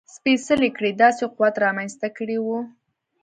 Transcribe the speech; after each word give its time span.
سپېڅلې 0.13 0.69
کړۍ 0.75 0.91
داسې 1.03 1.23
قوت 1.35 1.55
رامنځته 1.65 2.07
کړی 2.17 2.37
و. 2.41 2.47